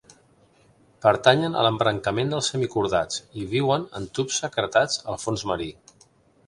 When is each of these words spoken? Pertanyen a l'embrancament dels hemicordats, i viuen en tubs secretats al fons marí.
Pertanyen 1.05 1.57
a 1.57 1.65
l'embrancament 1.67 2.33
dels 2.33 2.49
hemicordats, 2.55 3.23
i 3.43 3.47
viuen 3.55 3.87
en 4.01 4.09
tubs 4.19 4.43
secretats 4.47 5.01
al 5.15 5.23
fons 5.27 5.47
marí. 5.55 5.71